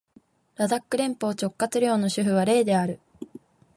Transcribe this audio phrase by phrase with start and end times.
[0.55, 2.99] ラダック連邦直轄領の首府はレーである